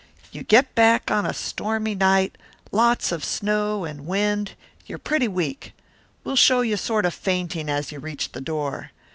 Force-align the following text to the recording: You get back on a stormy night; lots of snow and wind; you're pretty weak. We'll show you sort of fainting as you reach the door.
You 0.31 0.41
get 0.41 0.73
back 0.73 1.11
on 1.11 1.27
a 1.27 1.31
stormy 1.31 1.93
night; 1.93 2.35
lots 2.71 3.11
of 3.11 3.23
snow 3.23 3.85
and 3.85 4.07
wind; 4.07 4.53
you're 4.87 4.97
pretty 4.97 5.27
weak. 5.27 5.73
We'll 6.23 6.35
show 6.35 6.61
you 6.61 6.75
sort 6.75 7.05
of 7.05 7.13
fainting 7.13 7.69
as 7.69 7.91
you 7.91 7.99
reach 7.99 8.31
the 8.31 8.41
door. 8.41 8.89